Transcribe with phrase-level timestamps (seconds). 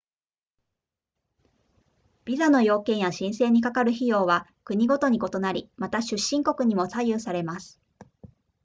[2.25, 7.79] ビザの要件や申請にかかる費用は国ごとに異なりまた出身国にも左右されます